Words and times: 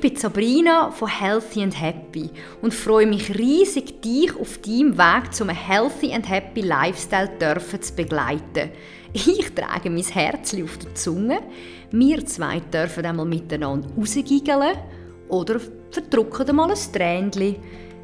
Ich 0.00 0.12
bin 0.12 0.14
Sabrina 0.14 0.92
von 0.92 1.08
Healthy 1.08 1.60
and 1.60 1.80
Happy 1.80 2.30
und 2.62 2.72
freue 2.72 3.04
mich 3.04 3.36
riesig, 3.36 4.00
dich 4.00 4.30
auf 4.38 4.58
deinem 4.58 4.96
Weg 4.96 5.34
zum 5.34 5.48
Healthy 5.48 6.12
and 6.12 6.28
Happy 6.28 6.60
Lifestyle 6.60 7.28
dürfen 7.40 7.82
zu 7.82 7.96
begleiten. 7.96 8.70
Ich 9.12 9.52
trage 9.56 9.90
mein 9.90 10.04
Herz 10.04 10.54
auf 10.54 10.78
der 10.78 10.94
Zunge. 10.94 11.40
Wir 11.90 12.24
zwei 12.26 12.60
dürfen 12.60 13.06
einmal 13.06 13.26
miteinander 13.26 13.88
rausgiggeln 13.98 14.76
oder 15.30 15.60
verdrucken 15.90 16.54
mal 16.54 16.70
ein 16.70 16.92
Tränchen. 16.92 17.56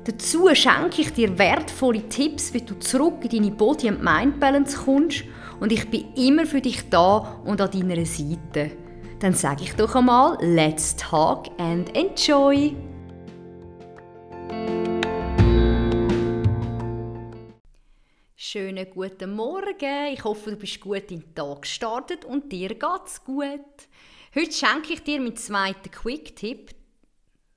Dazu 0.03 0.53
schenke 0.53 1.03
ich 1.03 1.13
dir 1.13 1.39
wertvolle 1.39 2.09
Tipps, 2.09 2.53
wie 2.53 2.63
du 2.63 2.77
zurück 2.81 3.19
in 3.23 3.31
deine 3.31 3.53
Body- 3.53 3.91
and 3.91 4.03
Mind-Balance 4.03 4.79
kommst 4.79 5.23
und 5.61 5.71
ich 5.71 5.89
bin 5.89 6.13
immer 6.17 6.45
für 6.45 6.61
dich 6.61 6.91
da 6.91 7.41
und 7.45 7.61
an 7.61 7.71
deiner 7.71 8.05
Seite. 8.05 8.84
Dann 9.21 9.33
sage 9.33 9.63
ich 9.63 9.75
doch 9.75 9.95
einmal, 9.95 10.37
let's 10.41 10.97
talk 10.97 11.49
and 11.59 11.97
enjoy! 11.97 12.75
Schönen 18.35 18.91
guten 18.91 19.35
Morgen. 19.35 20.13
Ich 20.13 20.25
hoffe, 20.25 20.51
du 20.51 20.57
bist 20.57 20.81
gut 20.81 21.11
in 21.11 21.21
den 21.21 21.35
Tag 21.35 21.63
gestartet 21.63 22.25
und 22.25 22.51
dir 22.53 22.71
geht's 22.71 23.23
gut. 23.25 23.61
Heute 24.35 24.53
schenke 24.53 24.93
ich 24.93 25.03
dir 25.03 25.21
meinen 25.21 25.37
zweiten 25.37 25.91
Quick-Tipp. 25.91 26.73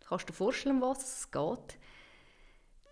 Kannst 0.08 0.30
du 0.30 0.32
dir 0.32 0.38
vorstellen, 0.38 0.82
was 0.82 1.04
es 1.04 1.30
geht? 1.30 1.78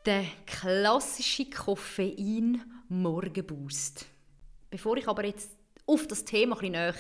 Der 0.06 0.26
klassische 0.46 1.50
Koffein-Morgenboost. 1.50 4.06
Bevor 4.70 4.98
ich 4.98 5.08
aber 5.08 5.26
jetzt 5.26 5.52
auf 5.88 6.06
das 6.08 6.26
Thema 6.26 6.62
ein 6.62 6.72
bisschen 6.72 6.74
näher 6.74 6.94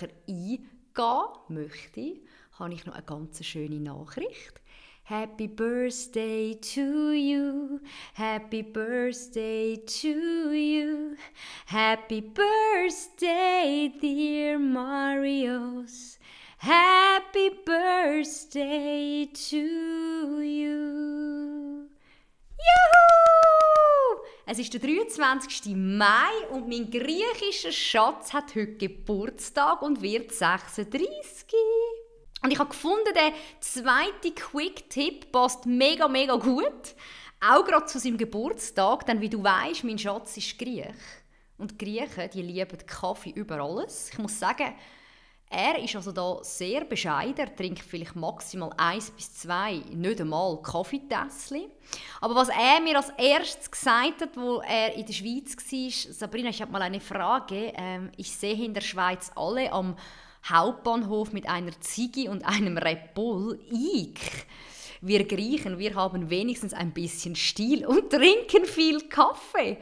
gehen 0.95 1.27
möchte, 1.49 2.21
habe 2.53 2.73
ich 2.73 2.85
noch 2.85 2.93
eine 2.93 3.03
ganz 3.03 3.43
schöne 3.45 3.79
Nachricht. 3.79 4.61
Happy 5.03 5.47
Birthday 5.47 6.55
to 6.55 7.11
you, 7.11 7.79
Happy 8.15 8.63
Birthday 8.63 9.77
to 9.85 10.51
you, 10.51 11.15
Happy 11.67 12.21
Birthday, 12.21 13.93
dear 14.01 14.57
Marios, 14.57 16.17
Happy 16.57 17.51
Birthday 17.63 19.29
to 19.31 20.41
you. 20.41 21.87
Juhu! 22.57 23.24
Es 24.47 24.59
ist 24.59 24.71
der 24.73 24.79
23. 24.79 25.75
Mai 25.75 26.29
und 26.51 26.67
mein 26.67 26.91
griechischer 26.91 27.71
Schatz 27.71 28.31
hat 28.31 28.53
heute 28.53 28.75
Geburtstag 28.75 29.81
und 29.81 30.03
wird 30.03 30.31
36. 30.31 31.01
Und 32.43 32.51
ich 32.51 32.59
habe 32.59 32.69
gefunden, 32.69 33.09
der 33.15 33.33
zweite 33.59 34.31
Quick-Tipp 34.35 35.31
passt 35.31 35.65
mega, 35.65 36.07
mega 36.07 36.35
gut. 36.35 36.93
Auch 37.41 37.65
gerade 37.65 37.87
zu 37.87 37.97
seinem 37.97 38.17
Geburtstag, 38.19 39.07
denn 39.07 39.19
wie 39.19 39.29
du 39.29 39.43
weißt, 39.43 39.83
mein 39.83 39.97
Schatz 39.97 40.37
ist 40.37 40.59
Griech. 40.59 40.93
Und 41.57 41.79
Griechen, 41.79 42.29
die 42.31 42.43
lieben 42.43 42.85
Kaffee 42.85 43.31
über 43.31 43.59
alles. 43.59 44.11
Ich 44.11 44.19
muss 44.19 44.37
sagen, 44.37 44.75
er 45.49 45.79
ist 45.79 45.95
also 45.95 46.11
da 46.11 46.39
sehr 46.41 46.85
bescheiden. 46.85 47.37
Er 47.37 47.55
trinkt 47.55 47.79
vielleicht 47.79 48.15
maximal 48.15 48.71
eins 48.77 49.11
bis 49.11 49.33
zwei, 49.33 49.81
nicht 49.91 50.19
einmal 50.19 50.61
Kaffeetässchen. 50.61 51.69
Aber 52.21 52.35
was 52.35 52.49
er 52.49 52.81
mir 52.81 52.97
als 52.97 53.09
erstes 53.17 53.69
gesagt 53.69 54.21
hat, 54.21 54.35
wo 54.35 54.61
er 54.61 54.93
in 54.95 55.05
der 55.05 55.13
Schweiz 55.13 55.55
war, 55.55 56.13
Sabrina, 56.13 56.49
ich 56.49 56.61
habe 56.61 56.71
mal 56.71 56.81
eine 56.81 56.99
Frage. 56.99 57.73
Ähm, 57.75 58.11
ich 58.17 58.31
sehe 58.31 58.65
in 58.65 58.73
der 58.73 58.81
Schweiz 58.81 59.31
alle 59.35 59.71
am 59.71 59.95
Hauptbahnhof 60.49 61.31
mit 61.31 61.47
einer 61.47 61.79
Ziege 61.79 62.29
und 62.29 62.45
einem 62.45 62.77
Red 62.77 63.13
Bull. 63.13 63.59
Ich 63.71 64.45
wir 65.01 65.23
Griechen, 65.25 65.77
wir 65.77 65.93
haben 65.93 66.29
wenigstens 66.29 66.73
ein 66.73 66.91
bisschen 66.91 67.35
Stil 67.35 67.85
und 67.85 68.09
trinken 68.09 68.65
viel 68.65 69.01
Kaffee. 69.01 69.77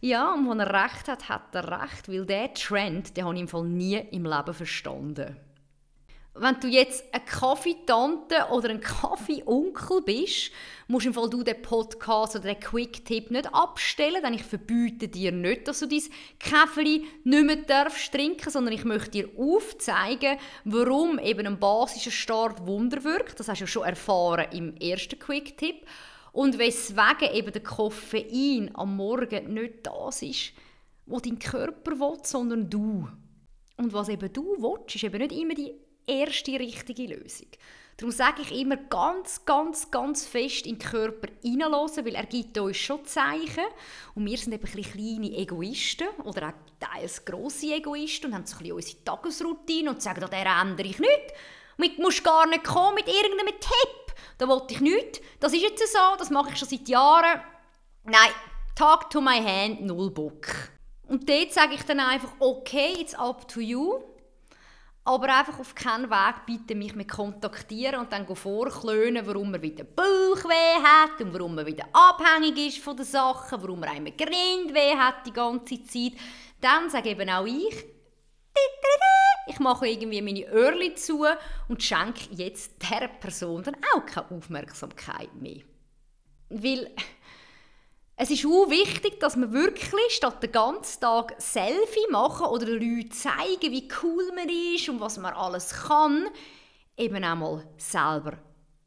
Ja, 0.00 0.34
und 0.34 0.48
wenn 0.48 0.60
er 0.60 0.84
recht 0.84 1.08
hat, 1.08 1.28
hat 1.28 1.54
er 1.54 1.82
recht, 1.82 2.08
weil 2.08 2.26
der 2.26 2.52
Trend, 2.54 3.16
den 3.16 3.24
habe 3.24 3.34
ich 3.34 3.40
im 3.40 3.48
Fall 3.48 3.64
nie 3.64 3.96
im 4.10 4.24
Leben 4.24 4.54
verstanden. 4.54 5.36
Wenn 6.38 6.60
du 6.60 6.68
jetzt 6.68 7.02
eine 7.12 7.24
Kaffeetante 7.24 8.48
oder 8.50 8.68
ein 8.68 8.80
Kaffeeonkel 8.82 10.02
bist, 10.02 10.50
musst 10.86 11.06
im 11.06 11.14
Fall 11.14 11.30
du 11.30 11.42
den 11.42 11.62
Podcast 11.62 12.36
oder 12.36 12.52
den 12.52 12.60
Quick-Tipp 12.60 13.30
nicht 13.30 13.54
abstellen, 13.54 14.22
denn 14.22 14.34
ich 14.34 14.44
verbiete 14.44 15.08
dir 15.08 15.32
nicht, 15.32 15.66
dass 15.66 15.80
du 15.80 15.86
dein 15.86 16.02
Käferli 16.38 17.06
nicht 17.24 17.46
mehr 17.46 17.56
darfst 17.56 18.12
trinken, 18.12 18.50
sondern 18.50 18.74
ich 18.74 18.84
möchte 18.84 19.12
dir 19.12 19.30
aufzeigen, 19.38 20.36
warum 20.64 21.18
eben 21.18 21.46
ein 21.46 21.58
basischer 21.58 22.10
Start 22.10 22.66
Wunder 22.66 23.02
wirkt. 23.02 23.40
Das 23.40 23.48
hast 23.48 23.60
du 23.60 23.64
ja 23.64 23.68
schon 23.68 23.84
erfahren 23.84 24.48
im 24.52 24.76
ersten 24.76 25.18
Quick-Tipp 25.18 25.86
und 26.36 26.58
weswegen 26.58 27.32
eben 27.32 27.50
der 27.50 27.62
Koffein 27.62 28.70
am 28.74 28.94
Morgen 28.94 29.54
nicht 29.54 29.86
das 29.86 30.20
ist, 30.20 30.52
was 31.06 31.22
dein 31.22 31.38
Körper 31.38 31.92
will, 31.92 32.18
sondern 32.24 32.68
du. 32.68 33.08
Und 33.78 33.92
was 33.94 34.10
eben 34.10 34.30
du 34.30 34.44
willst, 34.58 34.96
ist 34.96 35.04
eben 35.04 35.16
nicht 35.16 35.32
immer 35.32 35.54
die 35.54 35.72
erste 36.06 36.52
richtige 36.60 37.14
Lösung. 37.14 37.46
Darum 37.96 38.12
sage 38.12 38.42
ich 38.42 38.52
immer 38.52 38.76
ganz, 38.76 39.46
ganz, 39.46 39.90
ganz 39.90 40.26
fest 40.26 40.66
in 40.66 40.78
den 40.78 40.86
Körper 40.86 41.28
hineinlassen, 41.40 42.04
weil 42.04 42.16
er 42.16 42.26
gibt 42.26 42.58
uns 42.58 42.76
schon 42.76 43.06
Zeichen. 43.06 43.64
Und 44.14 44.26
wir 44.26 44.36
sind 44.36 44.52
eben 44.52 44.66
ein 44.66 44.82
kleine 44.82 45.38
Egoisten 45.38 46.08
oder 46.24 46.48
auch 46.48 46.52
teils 46.78 47.24
grosse 47.24 47.74
Egoisten 47.74 48.26
und 48.26 48.34
haben 48.34 48.44
so 48.44 48.56
ein 48.56 48.58
bisschen 48.58 48.74
unsere 48.74 49.04
Tagesroutine 49.04 49.88
und 49.88 50.02
sagen, 50.02 50.26
der 50.30 50.46
ändere 50.60 50.86
ich 50.86 50.98
nicht. 50.98 51.32
Du 51.78 52.02
musst 52.02 52.24
gar 52.24 52.46
nicht 52.46 52.64
kommen 52.64 52.94
mit 52.94 53.06
irgendeinem 53.06 53.58
Tipp 53.60 54.06
da 54.38 54.48
wollte 54.48 54.74
ich 54.74 54.80
nichts. 54.80 55.20
Das 55.40 55.52
ist 55.52 55.62
jetzt 55.62 55.92
so, 55.92 55.98
das 56.18 56.30
mache 56.30 56.50
ich 56.50 56.58
schon 56.58 56.68
seit 56.68 56.88
Jahren. 56.88 57.40
Nein, 58.04 58.30
talk 58.74 59.10
to 59.10 59.20
my 59.20 59.42
hand, 59.42 59.80
null 59.82 60.10
Bock. 60.10 60.46
Und 61.08 61.28
dort 61.28 61.52
sage 61.52 61.74
ich 61.74 61.82
dann 61.84 62.00
einfach, 62.00 62.32
okay, 62.38 62.94
it's 62.98 63.14
up 63.14 63.48
to 63.48 63.60
you. 63.60 64.00
Aber 65.04 65.32
einfach 65.32 65.60
auf 65.60 65.74
keinen 65.74 66.10
Weg 66.10 66.46
bitte 66.46 66.74
mich 66.74 66.96
mit 66.96 67.08
kontaktieren 67.08 68.00
und 68.00 68.12
dann 68.12 68.26
vorklönen, 68.34 69.24
warum 69.24 69.52
man 69.52 69.62
wieder 69.62 69.84
Bauchweh 69.84 70.82
hat 70.82 71.20
und 71.20 71.32
warum 71.32 71.54
man 71.54 71.64
wieder 71.64 71.84
abhängig 71.92 72.58
ist 72.58 72.82
von 72.82 72.96
den 72.96 73.06
Sachen, 73.06 73.62
warum 73.62 73.78
man 73.78 73.90
einmal 73.90 74.12
Grindweh 74.12 74.96
hat 74.96 75.24
die 75.24 75.32
ganze 75.32 75.80
Zeit. 75.84 76.12
Dann 76.60 76.90
sage 76.90 77.10
eben 77.10 77.30
auch 77.30 77.46
ich, 77.46 77.86
ich 79.46 79.58
mache 79.60 79.88
irgendwie 79.88 80.22
meine 80.22 80.46
Öhrchen 80.46 80.96
zu 80.96 81.24
und 81.68 81.82
schenke 81.82 82.28
jetzt 82.32 82.72
dieser 82.82 83.08
Person 83.08 83.62
dann 83.62 83.76
auch 83.94 84.04
keine 84.04 84.30
Aufmerksamkeit 84.30 85.34
mehr. 85.34 85.62
Weil 86.48 86.90
es 88.16 88.30
ist 88.30 88.46
auch 88.46 88.70
wichtig, 88.70 89.20
dass 89.20 89.36
man 89.36 89.52
wirklich 89.52 90.10
statt 90.10 90.42
den 90.42 90.52
ganzen 90.52 91.00
Tag 91.00 91.34
Selfie 91.38 92.10
machen 92.10 92.46
oder 92.46 92.66
den 92.66 92.80
Leuten 92.80 93.10
zeigen, 93.10 93.72
wie 93.72 93.88
cool 94.02 94.32
man 94.34 94.48
ist 94.48 94.88
und 94.88 95.00
was 95.00 95.18
man 95.18 95.34
alles 95.34 95.70
kann, 95.70 96.28
eben 96.96 97.22
einmal 97.22 97.66
selber 97.76 98.38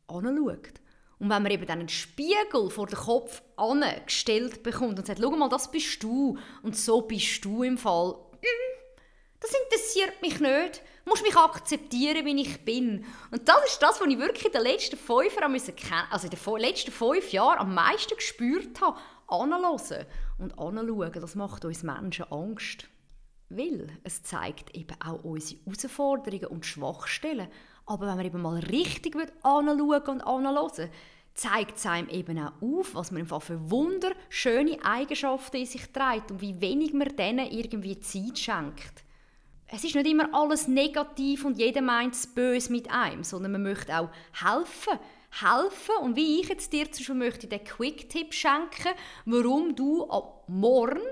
anschaut. 0.07 0.73
Und 1.19 1.29
wenn 1.29 1.43
man 1.43 1.51
eben 1.51 1.65
dann 1.65 1.79
einen 1.79 1.89
Spiegel 1.89 2.69
vor 2.69 2.87
den 2.87 2.97
Kopf 2.97 3.43
angestellt 3.57 4.63
bekommt 4.63 4.97
und 4.97 5.05
sagt, 5.05 5.19
schau 5.21 5.31
mal, 5.31 5.49
das 5.49 5.69
bist 5.69 6.01
du 6.01 6.37
und 6.63 6.75
so 6.75 7.01
bist 7.01 7.43
du 7.43 7.63
im 7.63 7.77
Fall, 7.77 8.15
das 9.49 9.61
interessiert 9.61 10.21
mich 10.21 10.39
nicht. 10.39 10.81
Du 11.03 11.11
musst 11.11 11.23
mich 11.23 11.35
akzeptieren, 11.35 12.25
wie 12.25 12.41
ich 12.41 12.63
bin. 12.63 13.05
Und 13.31 13.47
das 13.47 13.65
ist 13.65 13.81
das, 13.81 13.99
was 13.99 14.07
ich 14.07 14.19
wirklich 14.19 14.45
in 14.45 14.51
den 14.51 14.61
letzten 14.61 14.97
fünf 14.97 15.35
Jahren, 15.35 16.07
also 16.11 16.27
in 16.27 16.37
den 16.37 16.59
letzten 16.59 16.91
fünf 16.91 17.31
Jahren 17.31 17.59
am 17.59 17.73
meisten 17.73 18.15
gespürt 18.15 18.79
habe. 18.81 18.97
Anhören 19.27 20.05
und 20.37 20.59
anschauen, 20.59 21.11
das 21.13 21.35
macht 21.35 21.65
uns 21.65 21.83
Menschen 21.83 22.31
Angst. 22.31 22.87
Weil 23.49 23.87
es 24.03 24.21
zeigt 24.21 24.75
eben 24.75 24.95
auch 25.03 25.23
unsere 25.23 25.59
Herausforderungen 25.65 26.45
und 26.45 26.65
Schwachstellen. 26.65 27.47
Aber 27.85 28.07
wenn 28.07 28.17
man 28.17 28.25
eben 28.25 28.41
mal 28.41 28.59
richtig 28.59 29.15
anschauen 29.41 30.01
und 30.07 30.21
anhören 30.21 30.89
zeigt 31.33 31.77
es 31.77 31.85
einem 31.85 32.09
eben 32.09 32.37
auch 32.37 32.51
auf, 32.61 32.95
was 32.95 33.11
man 33.11 33.21
einfach 33.21 33.41
für 33.41 33.71
wunderschöne 33.71 34.77
Eigenschaften 34.83 35.57
in 35.57 35.65
sich 35.65 35.91
trägt 35.91 36.31
und 36.31 36.41
wie 36.41 36.59
wenig 36.59 36.93
man 36.93 37.15
denen 37.15 37.49
irgendwie 37.49 37.99
Zeit 37.99 38.37
schenkt 38.37 39.03
es 39.71 39.83
ist 39.83 39.95
nicht 39.95 40.07
immer 40.07 40.33
alles 40.33 40.67
negativ 40.67 41.45
und 41.45 41.57
jeder 41.57 41.81
meint 41.81 42.15
es 42.15 42.27
böse 42.27 42.71
mit 42.71 42.89
einem, 42.89 43.23
sondern 43.23 43.51
man 43.51 43.63
möchte 43.63 43.97
auch 43.97 44.09
helfen. 44.33 44.99
Helfen 45.31 45.95
und 46.01 46.15
wie 46.15 46.41
ich 46.41 46.49
jetzt 46.49 46.73
dir 46.73 46.91
zum 46.91 46.97
Beispiel 46.97 47.15
möchte 47.15 47.47
den 47.47 47.63
Quick-Tipp 47.63 48.33
schenken, 48.33 48.95
warum 49.25 49.75
du 49.75 50.09
ab 50.09 50.45
morgen, 50.47 51.03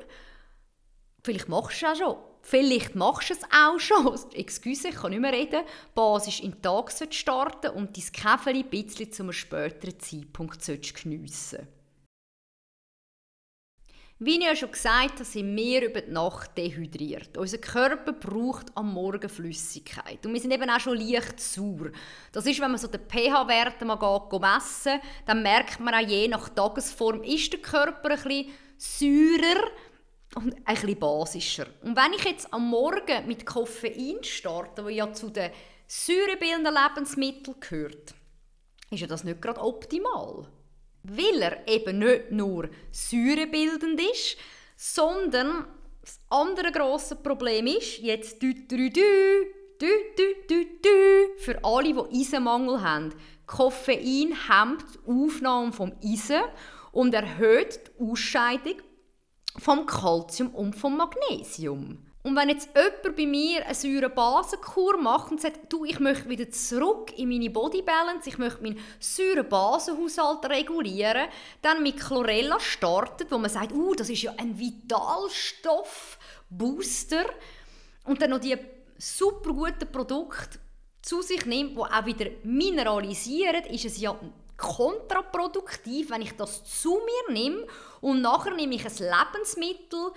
vielleicht 1.23 1.49
machst 1.49 1.83
du 1.83 1.85
es 1.85 1.91
auch 1.91 1.95
schon, 1.97 2.15
vielleicht 2.41 2.95
machst 2.95 3.29
du 3.29 3.33
es 3.35 3.43
auch 3.43 3.79
schon, 3.79 4.19
excuse, 4.33 4.87
ich 4.87 4.95
kann 4.95 5.11
nicht 5.11 5.19
mehr 5.19 5.33
reden, 5.33 5.61
basisch 5.93 6.39
in 6.39 6.53
den 6.53 6.61
Tag 6.63 6.91
starten 7.11 7.69
und 7.75 7.95
dein 7.95 8.11
Käferli 8.11 8.63
ein 8.63 8.69
bisschen 8.71 9.11
zu 9.11 9.21
einem 9.21 9.33
späteren 9.33 9.99
Zeitpunkt 9.99 10.65
geniessen 11.03 11.67
Wie 14.19 14.39
ich 14.39 14.43
ja 14.43 14.55
schon 14.55 14.71
gesagt 14.71 15.13
habe, 15.13 15.25
sind 15.25 15.55
wir 15.55 15.85
über 15.85 16.01
die 16.01 16.09
Nacht 16.09 16.57
dehydriert. 16.57 17.37
Unser 17.37 17.59
Körper 17.59 18.13
braucht 18.13 18.65
am 18.73 18.91
Morgen 18.91 19.29
Flüssigkeit. 19.29 20.25
Und 20.25 20.33
wir 20.33 20.41
sind 20.41 20.51
eben 20.51 20.67
auch 20.71 20.79
schon 20.79 20.97
leicht 20.97 21.39
sauer. 21.39 21.91
Das 22.31 22.47
ist, 22.47 22.59
wenn 22.59 22.71
man 22.71 22.79
so 22.79 22.87
den 22.87 23.01
pH-Wert 23.01 23.79
mal 23.85 23.95
geht, 23.95 24.41
messen 24.41 24.99
dann 25.27 25.43
merkt 25.43 25.79
man 25.79 25.93
auch, 25.93 26.07
je 26.07 26.27
nach 26.29 26.49
Tagesform 26.49 27.21
ist 27.21 27.53
der 27.53 27.59
Körper 27.59 28.09
ein 28.09 28.23
bisschen 28.23 28.47
säurer 28.77 29.69
und 30.33 30.55
ein 30.65 30.75
bisschen 30.75 30.99
basischer. 30.99 31.67
Und 31.83 31.95
wenn 31.95 32.13
ich 32.13 32.23
jetzt 32.23 32.51
am 32.51 32.71
Morgen 32.71 33.27
mit 33.27 33.45
Koffein 33.45 34.23
starte, 34.23 34.83
wo 34.83 34.89
ja 34.89 35.13
zu 35.13 35.29
den 35.29 35.51
säurebildenden 35.85 36.73
Lebensmitteln 36.73 37.59
gehört, 37.59 38.15
ist 38.89 38.99
ja 38.99 39.05
das 39.05 39.23
nicht 39.23 39.43
gerade 39.43 39.61
optimal 39.61 40.47
weil 41.09 41.41
er 41.41 41.67
eben 41.67 41.99
nicht 41.99 42.31
nur 42.31 42.69
säurebildend 42.91 43.99
ist, 44.01 44.37
sondern 44.75 45.65
das 46.01 46.19
andere 46.29 46.71
grosse 46.71 47.15
Problem 47.15 47.67
ist, 47.67 47.99
jetzt 47.99 48.41
dü, 48.41 48.53
dü, 48.53 48.89
dü, 48.89 49.45
dü, 49.81 49.89
dü, 50.17 50.35
dü, 50.49 50.65
dü, 50.83 51.37
für 51.39 51.63
alle, 51.63 51.93
die 51.93 52.19
Eisenmangel 52.19 52.81
haben. 52.81 53.13
Koffein 53.45 54.35
hemmt 54.49 54.85
die 54.93 55.09
Aufnahme 55.09 55.71
vom 55.71 55.93
Eisen 56.03 56.41
und 56.91 57.13
erhöht 57.13 57.79
die 57.87 58.03
Ausscheidung 58.03 58.81
vom 59.57 59.85
Calcium 59.85 60.53
und 60.53 60.75
vom 60.75 60.97
Magnesium. 60.97 62.06
Und 62.27 62.35
wenn 62.35 62.49
jetzt 62.49 62.69
jemand 62.75 63.15
bei 63.15 63.25
mir 63.25 63.65
eine 63.65 63.73
Säurebasenkur 63.73 64.97
macht 64.97 65.31
und 65.31 65.39
sagt, 65.39 65.71
du, 65.71 65.85
ich 65.85 66.01
möchte 66.01 66.27
wieder 66.27 66.51
zurück 66.51 67.17
in 67.17 67.29
meine 67.29 67.49
Body 67.49 67.81
Balance, 67.81 68.27
ich 68.27 68.37
möchte 68.37 68.61
meinen 68.61 68.77
Säurebasenhaushalt 68.99 70.43
regulieren, 70.49 71.29
dann 71.61 71.81
mit 71.81 71.97
Chlorella 71.97 72.59
startet, 72.59 73.31
wo 73.31 73.37
man 73.37 73.49
sagt, 73.49 73.71
uh, 73.71 73.95
das 73.95 74.09
ist 74.09 74.23
ja 74.23 74.33
ein 74.35 74.59
Vitalstoff-Booster. 74.59 77.23
Und 78.03 78.21
dann 78.21 78.31
noch 78.31 78.39
die 78.39 78.57
super 78.97 79.53
guten 79.53 79.89
Produkte 79.89 80.59
zu 81.01 81.21
sich 81.21 81.45
nimmt, 81.45 81.77
die 81.77 81.79
auch 81.79 82.05
wieder 82.05 82.25
mineralisieren, 82.43 83.63
ist 83.67 83.85
es 83.85 84.01
ja 84.01 84.19
kontraproduktiv, 84.57 86.09
wenn 86.09 86.23
ich 86.23 86.35
das 86.35 86.65
zu 86.65 86.99
mir 87.05 87.31
nehme 87.33 87.65
und 88.01 88.21
nachher 88.21 88.53
nehme 88.53 88.75
ich 88.75 88.85
ein 88.85 88.97
Lebensmittel, 88.97 90.11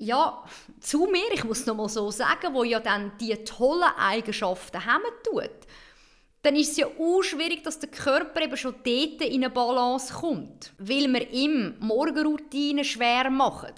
ja, 0.00 0.42
zu 0.80 1.06
mir, 1.06 1.30
ich 1.32 1.44
muss 1.44 1.60
es 1.60 1.66
nochmal 1.66 1.90
so 1.90 2.10
sagen, 2.10 2.54
wo 2.54 2.64
ja 2.64 2.80
dann 2.80 3.12
die 3.20 3.34
tollen 3.44 3.92
Eigenschaften 3.98 4.84
haben 4.84 5.04
tut, 5.22 5.50
dann 6.42 6.56
ist 6.56 6.70
es 6.70 6.76
ja 6.78 6.86
auch 6.86 7.22
schwierig, 7.22 7.62
dass 7.62 7.78
der 7.78 7.90
Körper 7.90 8.40
eben 8.40 8.56
schon 8.56 8.74
dort 8.82 9.20
in 9.20 9.44
eine 9.44 9.50
Balance 9.50 10.14
kommt, 10.14 10.72
weil 10.78 11.06
wir 11.12 11.30
ihm 11.30 11.76
Morgenroutine 11.80 12.82
schwer 12.82 13.28
machen. 13.28 13.74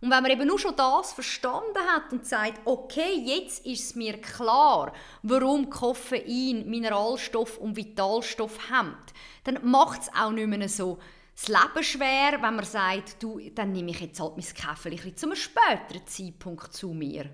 Und 0.00 0.10
wenn 0.10 0.22
man 0.22 0.32
eben 0.32 0.48
nur 0.48 0.58
schon 0.58 0.74
das 0.74 1.12
verstanden 1.12 1.78
hat 1.94 2.10
und 2.10 2.26
sagt, 2.26 2.60
okay, 2.64 3.22
jetzt 3.24 3.64
ist 3.64 3.84
es 3.84 3.94
mir 3.94 4.20
klar, 4.20 4.92
warum 5.22 5.70
Koffein 5.70 6.68
Mineralstoff 6.68 7.58
und 7.58 7.76
Vitalstoff 7.76 8.58
hemmt, 8.70 9.12
dann 9.44 9.60
macht 9.62 10.02
es 10.02 10.08
auch 10.18 10.32
nicht 10.32 10.48
mehr 10.48 10.68
so 10.68 10.98
das 11.40 11.48
Leben 11.48 11.82
schwer, 11.82 12.32
wenn 12.42 12.56
man 12.56 12.64
sagt, 12.64 13.22
du, 13.22 13.40
dann 13.54 13.72
nehme 13.72 13.90
ich 13.90 14.00
jetzt 14.00 14.20
halt 14.20 14.36
mein 14.36 14.44
Käferchen 14.44 15.16
zu 15.16 15.26
einem 15.26 15.36
späteren 15.36 16.06
Zeitpunkt 16.06 16.72
zu 16.72 16.92
mir. 16.92 17.30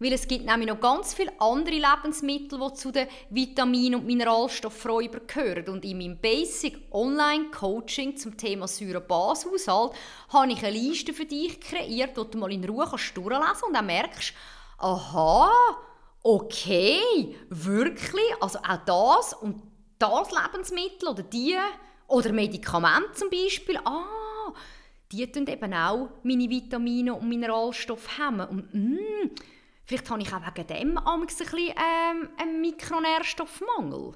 Weil 0.00 0.12
es 0.12 0.28
gibt 0.28 0.44
nämlich 0.44 0.68
noch 0.68 0.78
ganz 0.78 1.12
viele 1.12 1.32
andere 1.40 1.74
Lebensmittel, 1.74 2.60
die 2.60 2.74
zu 2.74 2.92
den 2.92 3.08
Vitamin- 3.30 3.96
und 3.96 4.06
Mineralstoffräubern 4.06 5.26
gehören. 5.26 5.68
Und 5.70 5.84
in 5.84 5.98
meinem 5.98 6.20
Basic 6.20 6.78
Online 6.92 7.50
Coaching 7.50 8.16
zum 8.16 8.36
Thema 8.36 8.68
Säurebashaushalt 8.68 9.92
habe 10.28 10.52
ich 10.52 10.62
eine 10.62 10.78
Liste 10.78 11.12
für 11.12 11.24
dich 11.24 11.60
kreiert, 11.60 12.16
wo 12.16 12.22
du 12.22 12.38
mal 12.38 12.52
in 12.52 12.64
Ruhe 12.64 12.86
kannst 12.88 13.16
durchlesen 13.16 13.64
und 13.66 13.74
dann 13.74 13.86
merkst, 13.86 14.34
aha, 14.78 15.50
okay, 16.22 17.34
wirklich, 17.48 18.40
also 18.40 18.60
auch 18.60 18.84
das 18.86 19.34
und 19.34 19.60
das 19.98 20.30
Lebensmittel 20.30 21.08
oder 21.08 21.24
die 21.24 21.56
oder 22.08 22.32
Medikamente 22.32 23.12
zum 23.12 23.30
Beispiel. 23.30 23.78
Ah, 23.84 24.52
die 25.12 25.30
tun 25.30 25.46
eben 25.46 25.72
auch 25.72 26.10
meine 26.22 26.50
Vitamine 26.50 27.14
und 27.14 27.28
Mineralstoffe 27.28 28.18
hemmen. 28.18 28.48
Und 28.48 28.74
mm, 28.74 29.30
vielleicht 29.84 30.10
habe 30.10 30.22
ich 30.22 30.32
auch 30.32 30.40
wegen 30.54 30.66
dem 30.66 30.98
ein 30.98 31.26
bisschen 31.26 31.58
ähm, 31.58 32.28
einen 32.36 32.60
Mikronährstoffmangel. 32.60 34.14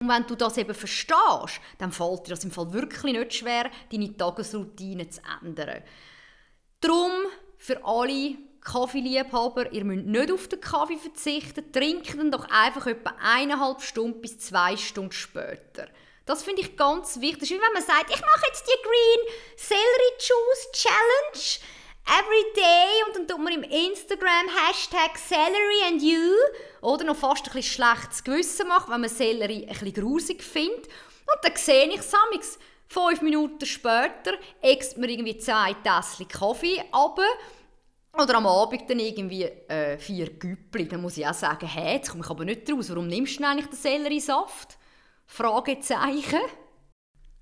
Und 0.00 0.08
wenn 0.08 0.26
du 0.26 0.34
das 0.34 0.58
eben 0.58 0.74
verstehst, 0.74 1.60
dann 1.78 1.92
fällt 1.92 2.26
dir 2.26 2.30
das 2.30 2.44
im 2.44 2.50
Fall 2.50 2.72
wirklich 2.72 3.12
nicht 3.12 3.34
schwer, 3.34 3.70
deine 3.90 4.16
Tagesroutine 4.16 5.08
zu 5.08 5.20
ändern. 5.42 5.82
Darum 6.80 7.12
für 7.56 7.82
alle 7.84 8.36
Kaffeeliebhaber, 8.60 9.72
ihr 9.72 9.84
müsst 9.84 10.06
nicht 10.06 10.32
auf 10.32 10.48
den 10.48 10.60
Kaffee 10.60 10.96
verzichten, 10.96 11.70
trinkt 11.70 12.14
ihn 12.14 12.30
doch 12.30 12.48
einfach 12.50 12.86
etwa 12.86 13.14
eineinhalb 13.22 13.82
Stunden 13.82 14.20
bis 14.20 14.38
zwei 14.38 14.76
Stunden 14.76 15.12
später. 15.12 15.88
Das 16.26 16.42
finde 16.42 16.62
ich 16.62 16.76
ganz 16.76 17.20
wichtig. 17.20 17.50
Wie 17.50 17.60
wenn 17.60 17.72
man 17.72 17.82
sagt, 17.82 18.10
ich 18.10 18.20
mache 18.20 18.46
jetzt 18.46 18.66
die 18.66 18.82
Green 18.82 19.34
Celery 19.56 20.12
Juice 20.18 20.72
Challenge 20.72 21.74
every 22.06 22.52
day 22.54 23.02
und 23.06 23.16
dann 23.16 23.28
tut 23.28 23.44
man 23.44 23.52
im 23.52 23.62
Instagram 23.62 24.48
Hashtag 24.66 25.18
Celery 25.18 25.82
and 25.88 26.02
you 26.02 26.32
oder 26.80 27.04
noch 27.04 27.16
fast 27.16 27.46
ein 27.46 27.52
bisschen 27.52 27.84
schlechtes 27.84 28.24
Gewissen 28.24 28.68
macht, 28.68 28.88
wenn 28.88 29.00
man 29.00 29.10
Celery 29.10 29.62
ein 29.62 29.68
bisschen 29.68 29.92
grusig 29.92 30.42
findet. 30.42 30.86
Und 30.86 31.42
dann 31.42 31.56
sehe 31.56 31.88
ich 31.88 32.00
es 32.00 32.58
fünf 32.88 33.22
Minuten 33.22 33.66
später, 33.66 34.38
äxt 34.62 34.96
mir 34.96 35.10
irgendwie 35.10 35.38
zwei 35.38 35.74
Tassen 35.82 36.28
Kaffee 36.28 36.82
ab 36.92 37.18
oder 38.12 38.34
am 38.36 38.46
Abend 38.46 38.88
dann 38.88 38.98
irgendwie 38.98 39.44
äh, 39.44 39.98
vier 39.98 40.30
Güppli. 40.30 40.86
Dann 40.86 41.02
muss 41.02 41.16
ich 41.16 41.26
auch 41.26 41.34
sagen, 41.34 41.66
hey, 41.66 41.96
jetzt 41.96 42.10
komme 42.10 42.22
ich 42.24 42.30
aber 42.30 42.44
nicht 42.44 42.70
raus. 42.70 42.90
Warum 42.90 43.08
nimmst 43.08 43.40
du 43.40 43.44
eigentlich 43.44 43.66
den 43.66 43.76
Selleriesaft? 43.76 44.78
Fragezeichen. 45.26 46.40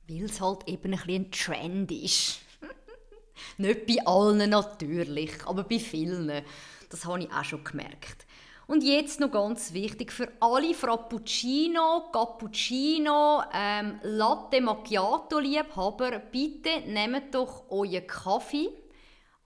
Weil 0.08 0.25
es 0.25 0.40
halt 0.40 0.67
eben 0.69 0.94
ein 0.94 1.08
ein 1.08 1.31
Trend 1.31 1.93
ist. 1.93 2.40
Nicht 3.58 3.87
bei 3.87 4.06
allen 4.06 4.50
natürlich, 4.50 5.46
aber 5.46 5.64
bei 5.64 5.79
vielen. 5.79 6.43
Das 6.90 7.05
habe 7.05 7.20
ich 7.20 7.32
auch 7.32 7.44
schon 7.44 7.64
gemerkt. 7.64 8.26
Und 8.67 8.84
jetzt 8.84 9.20
noch 9.20 9.31
ganz 9.31 9.73
wichtig 9.73 10.12
für 10.12 10.29
alle 10.40 10.73
Frappuccino, 10.73 12.11
Cappuccino, 12.12 13.43
ähm, 13.52 13.99
Latte 14.02 14.61
Macchiato 14.61 15.38
Liebhaber, 15.40 16.20
bitte 16.20 16.81
nehmt 16.87 17.34
doch 17.34 17.64
euren 17.70 18.06
Kaffee 18.06 18.70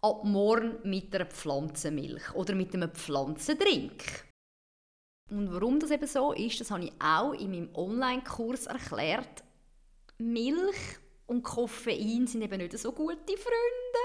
ab 0.02 0.22
morgen 0.22 0.78
mit 0.84 1.14
einer 1.14 1.26
Pflanzenmilch 1.26 2.34
oder 2.34 2.54
mit 2.54 2.74
einem 2.74 2.90
Pflanzendrink. 2.92 4.25
Und 5.30 5.52
warum 5.52 5.80
das 5.80 5.90
eben 5.90 6.06
so 6.06 6.32
ist, 6.32 6.60
das 6.60 6.70
habe 6.70 6.84
ich 6.84 6.92
auch 7.00 7.32
in 7.32 7.50
meinem 7.50 7.74
Online-Kurs 7.74 8.66
erklärt. 8.66 9.42
Milch 10.18 10.98
und 11.26 11.42
Koffein 11.42 12.26
sind 12.26 12.42
eben 12.42 12.58
nicht 12.58 12.78
so 12.78 12.92
gute 12.92 13.36
Freunde. 13.36 14.04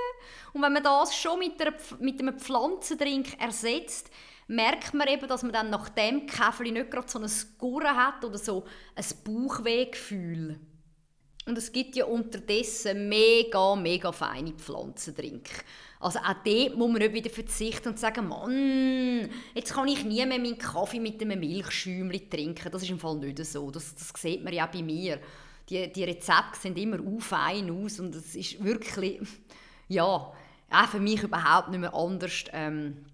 Und 0.53 0.61
wenn 0.61 0.73
man 0.73 0.83
das 0.83 1.15
schon 1.15 1.39
mit, 1.39 1.61
einer, 1.61 1.75
mit 1.99 2.19
einem 2.19 2.39
Pflanzendrink 2.39 3.39
ersetzt, 3.39 4.09
merkt 4.47 4.93
man 4.93 5.07
eben, 5.07 5.27
dass 5.27 5.43
man 5.43 5.53
dann 5.53 5.69
nach 5.69 5.89
dem 5.89 6.25
Käferli 6.25 6.71
nicht 6.71 6.91
gerade 6.91 7.09
so 7.09 7.19
eine 7.19 7.29
Gurre 7.57 7.95
hat 7.95 8.25
oder 8.25 8.37
so 8.37 8.65
ein 8.95 9.05
Bauchwehgefühl. 9.23 10.59
Und 11.45 11.57
es 11.57 11.71
gibt 11.71 11.95
ja 11.95 12.05
unterdessen 12.05 13.09
mega, 13.09 13.75
mega 13.75 14.11
feine 14.11 14.53
Pflanzendrinks. 14.53 15.51
Also 16.01 16.17
auch 16.19 16.33
dort 16.43 16.75
muss 16.75 16.91
man 16.91 16.97
nicht 16.97 17.13
wieder 17.13 17.29
verzichten 17.29 17.89
und 17.89 17.99
sagen, 17.99 18.27
Mann, 18.27 19.29
jetzt 19.53 19.73
kann 19.73 19.87
ich 19.87 20.03
nie 20.03 20.25
mehr 20.25 20.39
meinen 20.39 20.57
Kaffee 20.57 20.99
mit 20.99 21.21
einem 21.21 21.39
Milchschäumchen 21.39 22.27
trinken. 22.27 22.71
Das 22.71 22.81
ist 22.81 22.89
im 22.89 22.99
Fall 22.99 23.17
nicht 23.17 23.45
so. 23.45 23.69
Das, 23.69 23.93
das 23.93 24.11
sieht 24.19 24.43
man 24.43 24.51
ja 24.51 24.65
bei 24.65 24.81
mir. 24.81 25.19
Die, 25.69 25.93
die 25.93 26.03
Rezepte 26.03 26.59
sehen 26.59 26.75
immer 26.75 26.99
fein 27.21 27.69
aus 27.69 27.99
und 27.99 28.15
es 28.15 28.35
ist 28.35 28.63
wirklich, 28.63 29.21
ja, 29.89 30.05
auch 30.05 30.87
für 30.89 30.99
mich 30.99 31.21
überhaupt 31.21 31.69
nicht 31.69 31.79
mehr 31.79 31.93
anders. 31.93 32.45
Ähm, 32.51 33.05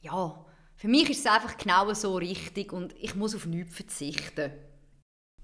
ja, 0.00 0.44
für 0.76 0.88
mich 0.88 1.10
ist 1.10 1.20
es 1.20 1.26
einfach 1.26 1.56
genau 1.56 1.92
so 1.94 2.14
richtig 2.16 2.72
und 2.72 2.94
ich 2.96 3.16
muss 3.16 3.34
auf 3.34 3.46
nichts 3.46 3.74
verzichten. 3.74 4.52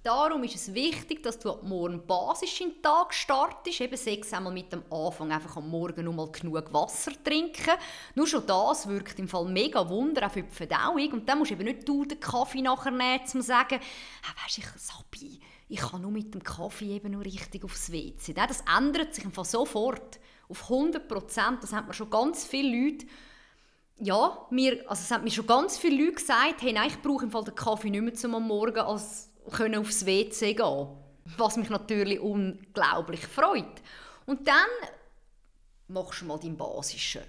Darum 0.06 0.44
ist 0.44 0.54
es 0.54 0.72
wichtig, 0.72 1.20
dass 1.24 1.36
du 1.36 1.50
am 1.50 1.68
Morgen 1.68 2.06
basisch 2.06 2.60
in 2.60 2.70
den 2.70 2.80
Tag 2.80 3.12
startest. 3.12 3.80
Eben 3.80 3.96
sechs 3.96 4.32
einmal 4.32 4.52
mit 4.52 4.72
dem 4.72 4.84
Anfang 4.88 5.32
einfach 5.32 5.56
am 5.56 5.68
Morgen 5.68 6.04
nur 6.04 6.14
mal 6.14 6.30
genug 6.30 6.72
Wasser 6.72 7.10
trinken. 7.24 7.72
Nur 8.14 8.28
schon 8.28 8.46
das 8.46 8.86
wirkt 8.86 9.18
im 9.18 9.26
Fall 9.26 9.46
mega 9.46 9.88
Wunder, 9.88 10.28
auch 10.28 10.30
für 10.30 10.44
die 10.44 10.54
Verdauung. 10.54 11.12
Und 11.12 11.28
dann 11.28 11.40
musst 11.40 11.50
du 11.50 11.56
eben 11.56 11.64
nicht 11.64 11.88
du 11.88 12.04
den 12.04 12.20
Kaffee 12.20 12.62
nachher 12.62 12.92
nehmen, 12.92 13.18
um 13.18 13.26
zu 13.26 13.42
sagen, 13.42 13.80
ah, 14.22 14.44
weisst, 14.44 14.58
ich, 14.58 14.66
Sabi, 14.76 15.40
ich 15.68 15.80
kann 15.80 16.02
nur 16.02 16.12
mit 16.12 16.32
dem 16.32 16.44
Kaffee 16.44 16.94
eben 16.94 17.10
nur 17.10 17.24
richtig 17.24 17.64
aufs 17.64 17.90
WC. 17.90 18.32
Das 18.32 18.62
ändert 18.78 19.12
sich 19.12 19.24
im 19.24 19.32
Fall 19.32 19.44
sofort. 19.44 20.20
Auf 20.48 20.70
100 20.70 21.08
Prozent. 21.08 21.64
Das 21.64 21.72
haben 21.72 21.88
mir 21.88 21.94
schon 21.94 22.10
ganz 22.10 22.44
viele 22.44 22.80
Leute 22.80 23.06
ja, 23.98 24.46
mir, 24.50 24.84
also 24.88 25.00
es 25.02 25.10
haben 25.10 25.24
mir 25.24 25.30
schon 25.30 25.46
ganz 25.46 25.78
viele 25.78 26.04
Leute 26.04 26.16
gesagt, 26.16 26.60
hey, 26.60 26.72
nein, 26.72 26.90
ich 26.90 27.02
brauche 27.02 27.24
im 27.24 27.30
Fall 27.32 27.42
den 27.42 27.56
Kaffee 27.56 27.90
nicht 27.90 28.02
mehr 28.02 28.14
zum 28.14 28.34
am 28.34 28.46
Morgen 28.46 28.78
als 28.78 29.30
können 29.50 29.80
aufs 29.80 30.06
WC 30.06 30.54
gehen 30.54 30.88
Was 31.36 31.56
mich 31.56 31.70
natürlich 31.70 32.20
unglaublich 32.20 33.26
freut. 33.26 33.64
Und 34.26 34.46
dann 34.46 34.90
machst 35.88 36.22
du 36.22 36.26
mal 36.26 36.38
deinen 36.38 36.56
basischen 36.56 37.22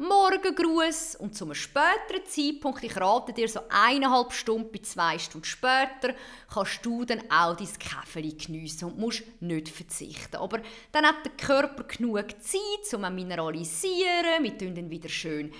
Morgengruß 0.00 1.16
und 1.16 1.36
zu 1.36 1.44
einem 1.44 1.54
späteren 1.54 2.24
Zeitpunkt, 2.24 2.82
ich 2.82 2.96
rate 2.96 3.34
dir 3.34 3.46
so 3.46 3.60
eineinhalb 3.68 4.32
Stunden 4.32 4.72
bis 4.72 4.92
zwei 4.92 5.18
Stunden 5.18 5.44
später, 5.44 6.14
kannst 6.50 6.86
du 6.86 7.04
dann 7.04 7.20
auch 7.30 7.54
dein 7.54 7.68
Käferli 7.78 8.32
geniessen 8.32 8.86
und 8.86 8.98
musst 8.98 9.24
nicht 9.40 9.68
verzichten. 9.68 10.36
Aber 10.36 10.62
dann 10.90 11.04
hat 11.04 11.16
der 11.26 11.32
Körper 11.32 11.84
genug 11.84 12.24
Zeit, 12.40 12.94
um 12.94 13.02
zu 13.02 13.10
mineralisieren, 13.10 14.42
wir 14.42 14.56
tun 14.56 14.74
dann 14.74 14.88
wieder 14.88 15.10
schön 15.10 15.52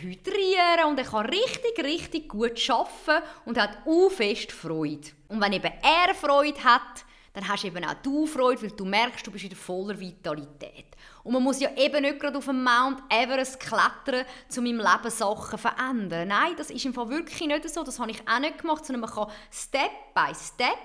hydrieren 0.00 0.86
und 0.88 0.98
er 0.98 1.04
kann 1.04 1.26
richtig, 1.26 1.78
richtig 1.82 2.28
gut 2.28 2.58
arbeiten 2.68 3.24
und 3.44 3.58
hat 3.58 3.78
fest 4.10 4.52
Freude. 4.52 5.08
Und 5.28 5.40
wenn 5.40 5.52
eben 5.52 5.72
er 5.82 6.14
Freude 6.14 6.62
hat, 6.62 7.04
dann 7.32 7.46
hast 7.46 7.64
eben 7.64 7.84
auch 7.84 7.94
du 8.02 8.26
Freude, 8.26 8.62
weil 8.62 8.70
du 8.70 8.84
merkst, 8.84 9.26
du 9.26 9.30
bist 9.30 9.44
wieder 9.44 9.56
voller 9.56 9.98
Vitalität. 9.98 10.86
Und 11.22 11.32
man 11.32 11.42
muss 11.42 11.60
ja 11.60 11.70
eben 11.76 12.02
nicht 12.02 12.18
gerade 12.18 12.38
auf 12.38 12.46
den 12.46 12.62
Mount 12.62 13.02
Everest 13.08 13.60
klettern, 13.60 14.24
um 14.56 14.66
im 14.66 14.78
Leben 14.78 15.10
Sachen 15.10 15.50
zu 15.50 15.58
verändern. 15.58 16.28
Nein, 16.28 16.54
das 16.56 16.70
ist 16.70 16.84
im 16.84 16.94
Fall 16.94 17.08
wirklich 17.08 17.40
nicht 17.46 17.68
so. 17.68 17.84
Das 17.84 17.98
habe 17.98 18.10
ich 18.10 18.26
auch 18.28 18.40
nicht 18.40 18.58
gemacht, 18.58 18.84
sondern 18.84 19.02
man 19.02 19.10
kann 19.10 19.30
Step 19.52 19.90
by 20.14 20.34
Step 20.34 20.76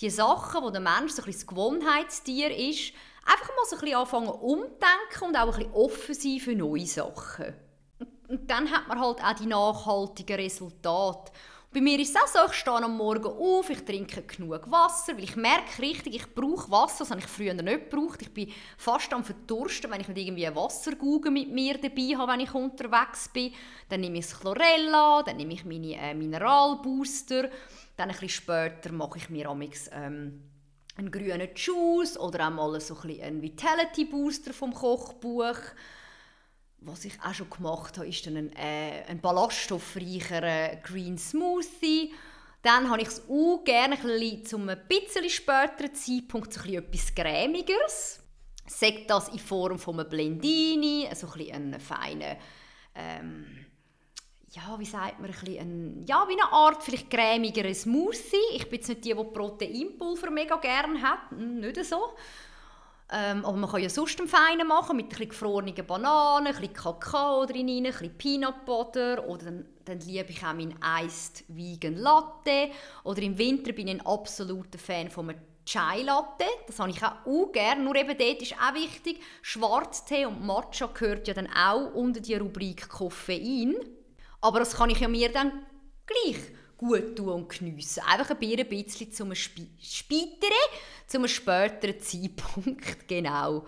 die 0.00 0.10
Sachen, 0.10 0.62
wo 0.62 0.70
der 0.70 0.80
Mensch 0.80 1.12
so 1.12 1.22
ein 1.22 1.26
bisschen 1.26 1.40
das 1.40 1.46
Gewohnheitstier 1.46 2.56
ist, 2.56 2.92
einfach 3.24 3.48
mal 3.48 3.64
so 3.68 3.76
ein 3.76 3.80
bisschen 3.80 3.96
anfangen 3.96 4.28
umdenken 4.28 5.24
und 5.24 5.36
auch 5.36 5.52
ein 5.54 5.58
bisschen 5.58 5.72
offen 5.72 6.14
sein 6.14 6.38
für 6.40 6.54
neue 6.54 6.86
Sachen. 6.86 7.54
Und 8.28 8.50
dann 8.50 8.70
hat 8.70 8.86
man 8.88 9.00
halt 9.00 9.24
auch 9.24 9.32
die 9.32 9.46
nachhaltigen 9.46 10.36
Resultate. 10.36 11.32
Bei 11.72 11.82
mir 11.82 11.98
ist 11.98 12.10
es 12.10 12.16
auch 12.16 12.26
so, 12.46 12.50
ich 12.50 12.58
stehe 12.58 12.76
am 12.76 12.96
Morgen 12.96 13.26
auf, 13.26 13.68
ich 13.68 13.84
trinke 13.84 14.22
genug 14.22 14.70
Wasser, 14.70 15.14
weil 15.14 15.24
ich 15.24 15.36
merke 15.36 15.82
richtig, 15.82 16.14
ich 16.14 16.34
brauche 16.34 16.70
Wasser, 16.70 17.00
das 17.00 17.10
habe 17.10 17.20
ich 17.20 17.26
früher 17.26 17.52
nicht 17.52 17.90
gebraucht. 17.90 18.22
Ich 18.22 18.32
bin 18.32 18.50
fast 18.78 19.12
am 19.12 19.22
Verdursten, 19.22 19.90
wenn 19.90 20.00
ich 20.00 20.08
nicht 20.08 20.18
irgendwie 20.18 20.54
Wassergugel 20.54 21.30
mit 21.30 21.50
mir 21.50 21.76
dabei 21.76 22.16
habe, 22.16 22.32
wenn 22.32 22.40
ich 22.40 22.54
unterwegs 22.54 23.28
bin. 23.28 23.52
Dann 23.90 24.00
nehme 24.00 24.18
ich 24.18 24.26
das 24.26 24.40
Chlorella, 24.40 25.22
dann 25.24 25.36
nehme 25.36 25.52
ich 25.52 25.66
meine 25.66 25.94
äh, 25.94 26.14
Mineralbooster. 26.14 27.50
Dann 27.96 28.08
ein 28.08 28.12
bisschen 28.12 28.30
später 28.30 28.90
mache 28.92 29.18
ich 29.18 29.28
mir 29.28 29.50
amix, 29.50 29.90
ähm, 29.92 30.42
einen 30.96 31.10
grünen 31.10 31.48
Juice 31.54 32.18
oder 32.18 32.48
auch 32.48 32.52
mal 32.52 32.80
so 32.80 32.96
ein 33.04 33.20
einen 33.20 33.42
Vitality 33.42 34.06
Booster 34.06 34.54
vom 34.54 34.72
Kochbuch 34.72 35.58
was 36.88 37.04
ich 37.04 37.14
auch 37.22 37.34
schon 37.34 37.50
gemacht 37.50 37.98
habe, 37.98 38.08
ist 38.08 38.26
dann 38.26 38.36
ein, 38.36 38.52
äh, 38.56 39.04
ein 39.08 39.20
ballaststoffreicher 39.20 40.76
Green 40.82 41.18
Smoothie. 41.18 42.12
Dann 42.62 42.90
habe 42.90 43.02
ich 43.02 43.08
es 43.08 43.22
auch 43.28 43.62
gerne 43.64 43.96
ein 43.96 44.02
bisschen, 44.02 44.44
zum 44.44 44.68
ein 44.68 44.80
bisschen 44.88 45.28
späteren 45.28 45.94
Zeitpunkt 45.94 46.52
so 46.52 46.60
ein 46.62 46.74
etwas 46.74 47.14
Cremigeres. 47.14 48.20
Sagt 48.66 49.08
das 49.08 49.28
in 49.28 49.38
Form 49.38 49.78
von 49.78 49.98
einem 49.98 50.08
Blendini, 50.08 51.08
so 51.14 51.28
ein 51.28 51.32
bisschen 51.32 51.54
einen 51.54 51.80
feinen, 51.80 52.36
ähm, 52.94 53.66
ja, 54.50 54.78
wie 54.78 54.84
sagt 54.84 55.20
man, 55.20 55.30
ein 55.30 55.36
bisschen 55.38 55.58
ein, 55.58 56.04
ja, 56.06 56.26
wie 56.26 56.32
eine 56.32 56.52
Art 56.52 56.82
vielleicht 56.82 57.10
cremigeren 57.10 57.74
Smoothie. 57.74 58.36
Ich 58.54 58.68
bin 58.68 58.78
jetzt 58.78 58.88
nicht 58.88 59.04
die, 59.04 59.14
die 59.14 59.24
Proteinpulver 59.24 60.30
mega 60.30 60.56
gerne 60.56 61.00
hat, 61.00 61.30
hm, 61.30 61.60
nicht 61.60 61.84
so. 61.84 62.14
Ähm, 63.10 63.44
aber 63.44 63.56
man 63.56 63.70
kann 63.70 63.82
ja 63.82 63.88
sonst 63.88 64.18
einen 64.18 64.28
feinen 64.28 64.68
machen, 64.68 64.96
mit 64.96 65.18
ein 65.18 65.28
gefrorenen 65.28 65.74
Bananen, 65.86 66.54
ein 66.54 66.72
Kakao 66.72 67.46
drin, 67.46 67.68
ein 67.68 67.82
bisschen 67.84 68.18
Peanut 68.18 68.66
Butter 68.66 69.26
oder 69.26 69.46
dann, 69.46 69.64
dann 69.86 70.00
liebe 70.00 70.30
ich 70.30 70.44
auch 70.44 70.52
meinen 70.52 70.78
Iced 71.02 71.44
Vegan 71.48 71.96
Latte. 71.96 72.68
Oder 73.04 73.22
im 73.22 73.38
Winter 73.38 73.72
bin 73.72 73.88
ich 73.88 73.94
ein 73.94 74.06
absoluter 74.06 74.78
Fan 74.78 75.10
von 75.10 75.30
einem 75.30 75.40
Chai 75.64 76.02
Latte, 76.02 76.46
das 76.66 76.78
habe 76.78 76.90
ich 76.90 77.02
auch, 77.02 77.26
auch 77.26 77.52
gerne, 77.52 77.82
nur 77.82 77.94
eben 77.94 78.16
dort 78.16 78.40
ist 78.40 78.54
auch 78.54 78.72
wichtig, 78.72 79.20
Schwarztee 79.42 80.24
und 80.24 80.42
Matcha 80.42 80.86
gehört 80.86 81.28
ja 81.28 81.34
dann 81.34 81.46
auch 81.54 81.92
unter 81.92 82.20
die 82.20 82.36
Rubrik 82.36 82.88
Koffein, 82.88 83.76
aber 84.40 84.60
das 84.60 84.74
kann 84.74 84.88
ich 84.88 85.00
ja 85.00 85.08
mir 85.08 85.30
dann 85.30 85.66
gleich 86.06 86.38
gut 86.78 87.16
tun 87.16 87.28
und 87.28 87.48
geniessen. 87.50 88.02
Einfach 88.06 88.30
ein 88.30 88.68
bisschen 88.68 89.12
zum 89.12 89.34
Späteren, 91.08 91.28
zum 91.28 91.28
späteren 91.28 92.00
Zeitpunkt, 92.00 93.08
genau. 93.08 93.64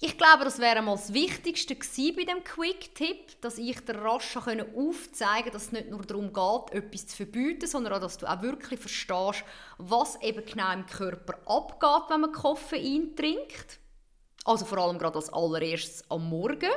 Ich 0.00 0.16
glaube, 0.16 0.44
das 0.44 0.60
wäre 0.60 0.80
mal 0.80 0.92
das 0.94 1.12
Wichtigste 1.12 1.74
bei 1.74 2.24
dem 2.24 2.44
Quick-Tipp, 2.44 3.40
dass 3.40 3.58
ich 3.58 3.80
dir 3.84 3.96
rasch 3.96 4.36
aufzeigen 4.36 4.72
konnte, 4.74 5.50
dass 5.50 5.62
es 5.64 5.72
nicht 5.72 5.90
nur 5.90 6.02
darum 6.02 6.32
geht, 6.32 6.72
etwas 6.72 7.08
zu 7.08 7.16
verbieten, 7.16 7.66
sondern 7.66 7.94
auch, 7.94 8.00
dass 8.00 8.16
du 8.16 8.26
auch 8.26 8.40
wirklich 8.40 8.78
verstehst, 8.78 9.44
was 9.78 10.22
eben 10.22 10.44
genau 10.46 10.72
im 10.72 10.86
Körper 10.86 11.34
abgeht, 11.46 12.10
wenn 12.10 12.20
man 12.20 12.32
Koffein 12.32 13.16
trinkt. 13.16 13.80
Also 14.44 14.64
vor 14.64 14.78
allem 14.78 14.98
gerade 14.98 15.16
als 15.16 15.32
allererstes 15.32 16.08
am 16.08 16.28
Morgen. 16.28 16.70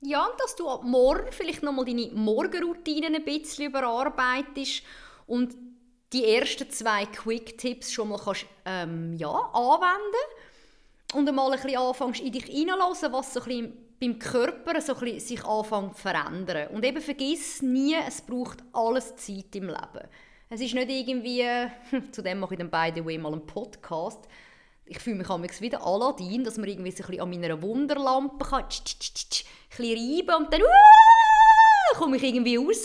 Ja, 0.00 0.24
und 0.26 0.40
dass 0.40 0.54
du 0.54 0.68
ab 0.68 0.84
morgen 0.84 1.32
vielleicht 1.32 1.64
nochmal 1.64 1.84
deine 1.84 2.12
Morgenroutinen 2.12 3.16
ein 3.16 3.24
bisschen 3.24 3.66
überarbeitest 3.66 4.84
und 5.26 5.56
die 6.12 6.24
ersten 6.24 6.70
zwei 6.70 7.06
Quick-Tipps 7.06 7.92
schon 7.92 8.10
mal 8.10 8.20
kannst, 8.22 8.46
ähm, 8.64 9.14
ja, 9.16 9.28
anwenden 9.30 10.26
und 11.14 11.28
einmal 11.28 11.52
ein 11.52 11.60
bisschen 11.60 11.78
anfängst 11.78 12.20
in 12.20 12.32
dich 12.32 12.44
hineinlassen, 12.44 13.12
was 13.12 13.34
so 13.34 13.40
ein 13.42 13.72
beim 13.98 14.18
Körper 14.18 14.80
so 14.80 14.94
ein 14.96 15.20
sich 15.20 15.44
anfängt 15.44 15.96
zu 15.96 16.02
verändern. 16.02 16.68
Und 16.68 16.84
eben 16.84 17.00
vergiss 17.00 17.62
nie, 17.62 17.96
es 18.06 18.20
braucht 18.20 18.58
alles 18.72 19.16
Zeit 19.16 19.54
im 19.54 19.68
Leben. 19.68 20.08
Es 20.50 20.60
ist 20.60 20.74
nicht 20.74 20.90
irgendwie, 20.90 21.44
zu 22.12 22.22
dem 22.22 22.40
mache 22.40 22.54
ich 22.54 22.60
dann 22.60 22.70
the 22.94 23.04
way 23.04 23.18
mal 23.18 23.32
einen 23.32 23.46
Podcast, 23.46 24.28
ich 24.88 25.00
fühle 25.00 25.16
mich 25.16 25.28
manchmal 25.28 25.60
wieder 25.60 25.84
Aladdin, 25.84 26.44
dass 26.44 26.58
man 26.58 26.68
irgendwie 26.68 26.92
so 26.92 27.02
ein 27.02 27.06
bisschen 27.08 27.20
an 27.20 27.30
meiner 27.30 27.60
Wunderlampe 27.60 28.44
kann, 28.44 28.68
tsch, 28.68 28.84
tsch, 28.84 28.98
tsch, 29.00 29.28
tsch, 29.28 29.44
ein 29.44 29.76
bisschen 29.78 30.20
reiben 30.20 30.44
und 30.44 30.52
dann 30.52 30.62
uh, 30.62 31.25
komme 31.96 32.16
ich 32.16 32.22
irgendwie 32.22 32.56
raus. 32.56 32.84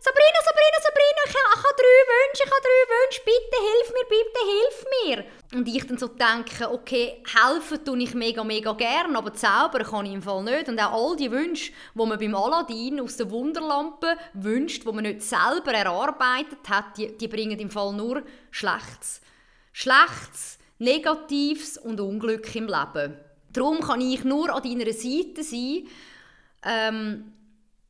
Sabrina, 0.00 0.40
Sabrina, 0.44 0.78
Sabrina, 0.82 1.22
ich 1.26 1.34
habe, 1.34 1.76
drei 1.76 1.98
Wünsche, 2.12 2.42
ich 2.44 2.50
habe 2.50 2.62
drei 2.62 2.82
Wünsche, 2.94 3.20
bitte 3.24 3.56
hilf 3.66 3.92
mir, 3.92 4.06
bitte 4.08 4.40
hilf 4.52 4.84
mir. 5.04 5.58
Und 5.58 5.68
ich 5.68 5.86
dann 5.86 5.98
so 5.98 6.08
denke, 6.08 6.70
okay, 6.72 7.22
helfen 7.34 7.84
tue 7.84 8.02
ich 8.02 8.14
mega, 8.14 8.44
mega 8.44 8.72
gern, 8.72 9.16
aber 9.16 9.34
zaubern 9.34 9.84
kann 9.84 10.06
ich 10.06 10.14
im 10.14 10.22
Fall 10.22 10.42
nicht. 10.42 10.68
Und 10.68 10.78
auch 10.80 10.92
all 10.92 11.16
die 11.16 11.30
Wünsche, 11.30 11.72
die 11.94 12.06
man 12.06 12.18
beim 12.18 12.34
Aladdin 12.34 13.00
aus 13.00 13.16
der 13.16 13.30
Wunderlampe 13.30 14.16
wünscht, 14.34 14.84
die 14.84 14.92
man 14.92 15.04
nicht 15.04 15.22
selber 15.22 15.72
erarbeitet 15.72 16.68
hat, 16.68 16.96
die, 16.96 17.16
die 17.16 17.28
bringen 17.28 17.58
im 17.58 17.70
Fall 17.70 17.92
nur 17.92 18.22
Schlechtes. 18.50 19.20
Schlechtes, 19.72 20.58
Negatives 20.78 21.78
und 21.78 22.00
Unglück 22.00 22.54
im 22.54 22.66
Leben. 22.66 23.16
Darum 23.52 23.80
kann 23.80 24.00
ich 24.00 24.24
nur 24.24 24.54
an 24.54 24.62
deiner 24.62 24.92
Seite 24.92 25.42
sein, 25.42 25.88
ähm, 26.62 27.32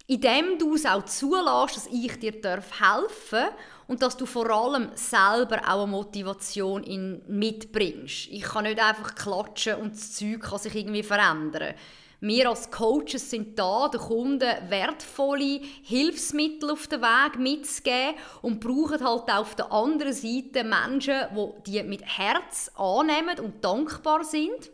indem 0.07 0.59
du 0.59 0.75
es 0.75 0.87
auch 0.87 1.05
zulässt, 1.05 1.77
dass 1.77 1.89
ich 1.93 2.19
dir 2.19 2.33
helfen 2.33 2.63
darf 3.31 3.35
und 3.89 4.03
dass 4.03 4.17
du 4.17 4.27
vor 4.27 4.49
allem 4.51 4.91
selber 4.95 5.61
auch 5.67 5.83
eine 5.83 5.87
Motivation 5.87 6.83
in 6.85 7.23
mitbringst. 7.27 8.29
Ich 8.31 8.43
kann 8.43 8.65
nicht 8.65 8.81
einfach 8.81 9.15
klatschen 9.15 9.77
und 9.77 9.95
das 9.95 10.13
Zeug 10.15 10.41
kann 10.41 10.59
sich 10.59 10.75
irgendwie 10.75 11.03
verändern. 11.03 11.75
Wir 12.21 12.49
als 12.49 12.71
Coaches 12.71 13.31
sind 13.31 13.59
da, 13.59 13.89
den 13.89 14.01
Kunden 14.01 14.71
wertvolle 14.71 15.61
Hilfsmittel 15.83 16.71
auf 16.71 16.87
den 16.87 17.03
Weg 17.03 17.39
mitzugeben 17.39 18.15
und 18.41 18.59
brauchen 18.59 19.05
halt 19.05 19.29
auch 19.29 19.29
auf 19.29 19.55
der 19.55 19.71
anderen 19.71 20.15
Seite 20.15 20.65
Menschen, 20.65 21.27
die 21.67 21.73
die 21.73 21.83
mit 21.83 22.03
Herz 22.03 22.71
annehmen 22.75 23.39
und 23.41 23.63
dankbar 23.63 24.25
sind 24.25 24.71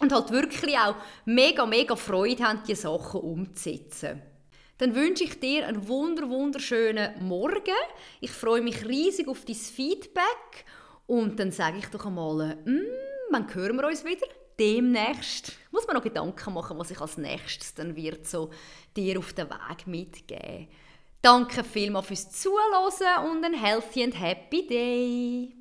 und 0.00 0.12
halt 0.12 0.30
wirklich 0.30 0.76
auch 0.76 0.96
mega, 1.24 1.64
mega 1.64 1.96
Freude 1.96 2.44
haben, 2.44 2.60
diese 2.66 2.82
Sachen 2.82 3.20
umzusetzen. 3.20 4.20
Dann 4.78 4.94
wünsche 4.94 5.24
ich 5.24 5.40
dir 5.40 5.66
einen 5.66 5.88
wunder, 5.88 6.28
wunderschönen 6.28 7.26
Morgen. 7.26 7.74
Ich 8.20 8.30
freue 8.30 8.62
mich 8.62 8.86
riesig 8.86 9.28
auf 9.28 9.44
dein 9.44 9.56
Feedback 9.56 10.64
und 11.06 11.40
dann 11.40 11.50
sage 11.50 11.78
ich 11.78 11.86
doch 11.86 12.04
einmal, 12.06 12.56
mm, 12.64 12.80
wann 13.30 13.54
hören 13.54 13.76
wir 13.76 13.86
uns 13.86 14.04
wieder? 14.04 14.26
demnächst 14.58 15.52
muss 15.70 15.86
man 15.86 15.96
noch 15.96 16.02
Gedanken 16.02 16.54
machen, 16.54 16.78
was 16.78 16.90
ich 16.90 17.00
als 17.00 17.16
nächstes 17.16 17.74
dann 17.74 17.94
wird 17.96 18.26
so 18.26 18.50
dir 18.96 19.18
auf 19.18 19.32
den 19.32 19.48
Weg 19.50 19.86
mitgeben. 19.86 20.68
Danke 21.22 21.64
vielmals 21.64 22.06
fürs 22.06 22.30
Zuhören 22.30 23.30
und 23.30 23.44
ein 23.44 23.54
healthy 23.54 24.04
and 24.04 24.18
happy 24.18 24.66
day. 24.66 25.55